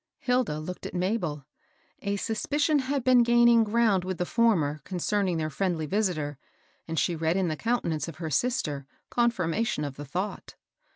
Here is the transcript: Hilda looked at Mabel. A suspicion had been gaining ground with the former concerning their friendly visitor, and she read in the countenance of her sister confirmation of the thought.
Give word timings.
Hilda 0.17 0.57
looked 0.59 0.87
at 0.87 0.95
Mabel. 0.95 1.45
A 2.01 2.15
suspicion 2.15 2.79
had 2.79 3.03
been 3.03 3.21
gaining 3.21 3.63
ground 3.63 4.03
with 4.03 4.17
the 4.17 4.25
former 4.25 4.81
concerning 4.83 5.37
their 5.37 5.51
friendly 5.51 5.85
visitor, 5.85 6.39
and 6.87 6.97
she 6.97 7.15
read 7.15 7.37
in 7.37 7.49
the 7.49 7.55
countenance 7.55 8.07
of 8.07 8.15
her 8.15 8.31
sister 8.31 8.87
confirmation 9.11 9.83
of 9.85 9.97
the 9.97 10.05
thought. 10.05 10.55